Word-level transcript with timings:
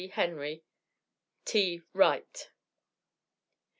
Henry, 0.13 0.63
T. 1.45 1.83
Wright. 1.93 2.49